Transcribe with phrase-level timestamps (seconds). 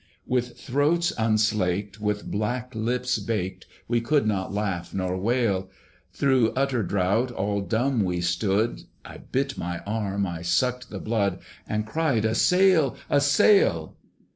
[0.25, 5.69] With throats unslaked, with black lips baked, We could not laugh nor wail;
[6.11, 8.81] Through utter drought all dumb we stood!
[9.05, 11.37] I bit my arm, I sucked the blood,
[11.67, 12.95] And cried, A sail!
[13.11, 13.95] a sail!